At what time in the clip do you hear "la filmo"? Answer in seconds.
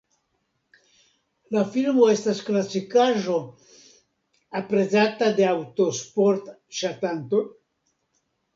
1.55-2.07